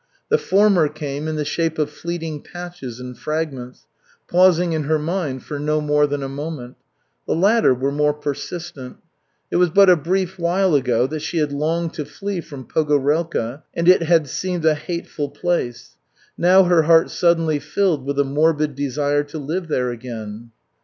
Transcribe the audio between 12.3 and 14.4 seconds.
from Pogorelka and it had